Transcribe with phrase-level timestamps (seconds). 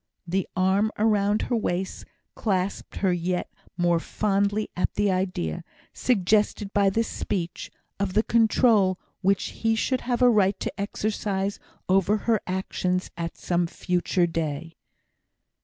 [0.25, 6.89] The arm around her waist clasped her yet more fondly at the idea, suggested by
[6.89, 12.41] this speech, of the control which he should have a right to exercise over her
[12.47, 14.75] actions at some future day.